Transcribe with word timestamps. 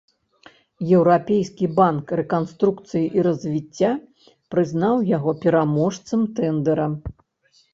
Еўрапейскі 0.99 1.67
банк 1.79 2.13
рэканструкцыі 2.19 3.03
і 3.19 3.25
развіцця 3.27 3.91
прызнаў 4.55 4.95
яго 5.11 5.31
пераможцам 5.45 6.19
тэндэра. 6.41 6.91